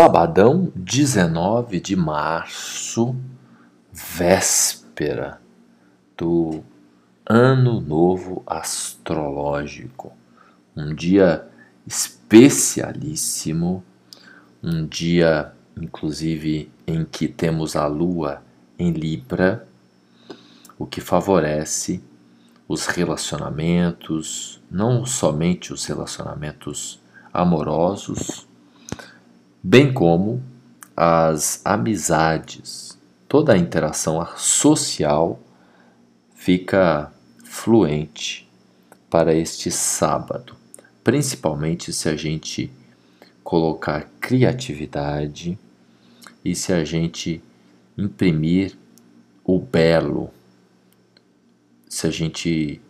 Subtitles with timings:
[0.00, 3.16] Sabadão, 19 de março,
[3.92, 5.40] véspera
[6.16, 6.62] do
[7.26, 10.12] Ano Novo Astrológico.
[10.76, 11.48] Um dia
[11.84, 13.82] especialíssimo,
[14.62, 18.40] um dia, inclusive, em que temos a Lua
[18.78, 19.66] em Libra,
[20.78, 22.00] o que favorece
[22.68, 27.00] os relacionamentos, não somente os relacionamentos
[27.34, 28.47] amorosos,
[29.68, 30.42] bem como
[30.96, 32.98] as amizades,
[33.28, 35.38] toda a interação social
[36.34, 37.12] fica
[37.44, 38.48] fluente
[39.10, 40.56] para este sábado,
[41.04, 42.72] principalmente se a gente
[43.44, 45.58] colocar criatividade
[46.42, 47.42] e se a gente
[47.98, 48.74] imprimir
[49.44, 50.30] o belo,
[51.86, 52.80] se a gente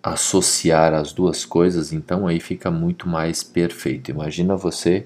[0.00, 4.12] associar as duas coisas, então aí fica muito mais perfeito.
[4.12, 5.04] Imagina você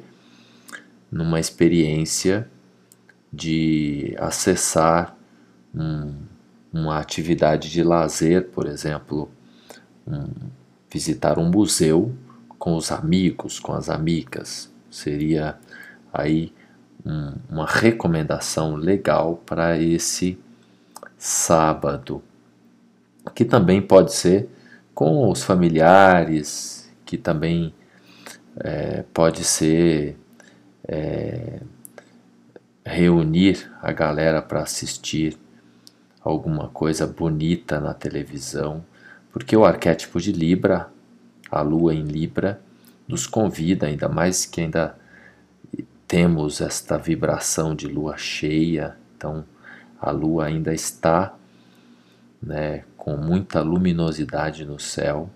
[1.12, 2.48] numa experiência
[3.30, 5.14] de acessar
[5.74, 6.14] um,
[6.72, 9.30] uma atividade de lazer, por exemplo,
[10.06, 10.26] um,
[10.90, 12.14] visitar um museu
[12.58, 14.72] com os amigos, com as amigas.
[14.90, 15.58] Seria
[16.10, 16.52] aí
[17.04, 20.38] um, uma recomendação legal para esse
[21.18, 22.22] sábado,
[23.34, 24.48] que também pode ser
[24.94, 27.74] com os familiares, que também
[28.56, 30.16] é, pode ser
[30.86, 31.60] é,
[32.84, 35.38] reunir a galera para assistir
[36.20, 38.84] alguma coisa bonita na televisão,
[39.32, 40.90] porque o arquétipo de Libra,
[41.50, 42.60] a lua em Libra,
[43.08, 44.96] nos convida, ainda mais que ainda
[46.06, 49.44] temos esta vibração de lua cheia, então
[50.00, 51.34] a lua ainda está
[52.42, 55.30] né, com muita luminosidade no céu,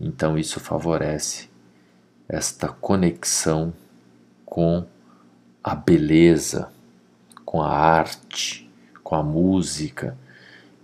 [0.00, 1.48] então isso favorece
[2.28, 3.72] esta conexão
[4.56, 4.86] com
[5.62, 6.70] a beleza,
[7.44, 8.66] com a arte,
[9.04, 10.16] com a música.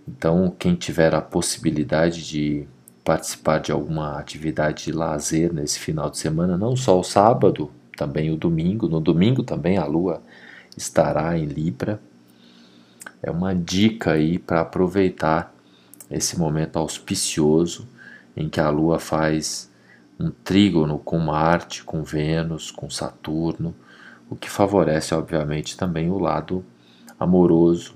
[0.07, 2.67] Então, quem tiver a possibilidade de
[3.03, 8.29] participar de alguma atividade de lazer nesse final de semana, não só o sábado, também
[8.29, 8.87] o domingo.
[8.87, 10.21] No domingo também a lua
[10.77, 11.99] estará em Libra.
[13.23, 15.51] É uma dica aí para aproveitar
[16.11, 17.87] esse momento auspicioso
[18.37, 19.72] em que a lua faz
[20.19, 23.75] um trígono com Marte, com Vênus, com Saturno,
[24.29, 26.63] o que favorece, obviamente, também o lado
[27.19, 27.95] amoroso.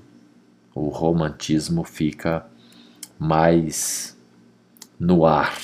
[0.74, 2.46] O romantismo fica
[3.18, 4.18] mais
[5.00, 5.58] no ar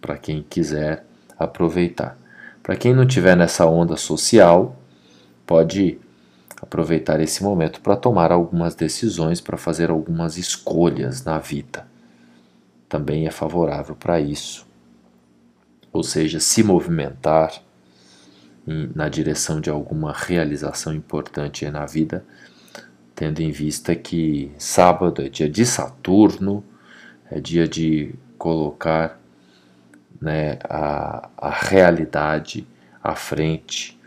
[0.00, 1.04] para quem quiser
[1.38, 2.16] aproveitar.
[2.62, 4.76] Para quem não tiver nessa onda social,
[5.46, 5.98] pode
[6.60, 11.88] aproveitar esse momento para tomar algumas decisões, para fazer algumas escolhas na vida.
[12.88, 14.69] Também é favorável para isso
[15.92, 17.52] ou seja, se movimentar
[18.94, 22.24] na direção de alguma realização importante na vida,
[23.14, 26.64] tendo em vista que sábado é dia de Saturno,
[27.30, 29.20] é dia de colocar
[30.20, 32.66] né, a, a realidade
[33.02, 33.98] à frente,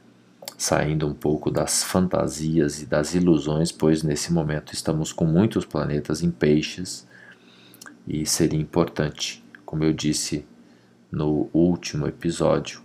[0.58, 6.24] saindo um pouco das fantasias e das ilusões, pois nesse momento estamos com muitos planetas
[6.24, 7.08] em peixes
[8.08, 10.46] e seria importante, como eu disse
[11.13, 12.81] no último episódio,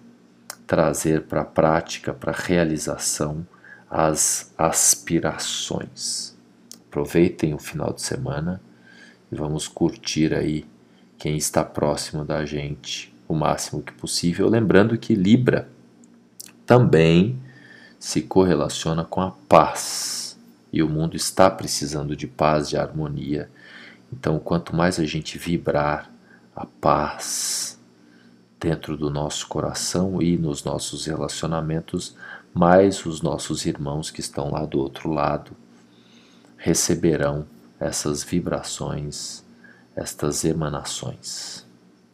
[0.67, 3.47] trazer para a prática, para a realização,
[3.91, 6.37] as aspirações.
[6.87, 8.61] Aproveitem o final de semana
[9.33, 10.67] e vamos curtir aí
[11.17, 14.47] quem está próximo da gente o máximo que possível.
[14.47, 15.67] Lembrando que Libra
[16.67, 17.41] também
[17.99, 20.39] se correlaciona com a paz
[20.71, 23.51] e o mundo está precisando de paz, de harmonia.
[24.13, 26.11] Então, quanto mais a gente vibrar
[26.55, 27.68] a paz,
[28.59, 32.17] dentro do nosso coração e nos nossos relacionamentos,
[32.53, 35.53] mais os nossos irmãos que estão lá do outro lado
[36.57, 37.47] receberão
[37.79, 39.45] essas vibrações,
[39.95, 41.68] estas emanações.